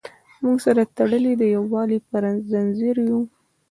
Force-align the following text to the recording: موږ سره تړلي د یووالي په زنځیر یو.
موږ 0.43 0.57
سره 0.65 0.81
تړلي 0.97 1.33
د 1.37 1.43
یووالي 1.55 1.97
په 2.07 2.17
زنځیر 2.51 2.95
یو. 3.09 3.19